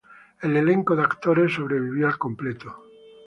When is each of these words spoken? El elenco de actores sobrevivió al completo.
El 0.41 0.57
elenco 0.57 0.95
de 0.95 1.03
actores 1.03 1.53
sobrevivió 1.53 2.07
al 2.07 2.17
completo. 2.17 2.75